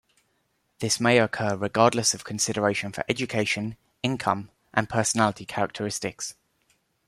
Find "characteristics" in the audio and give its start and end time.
5.45-6.33